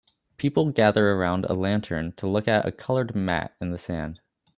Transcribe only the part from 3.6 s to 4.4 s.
in the sand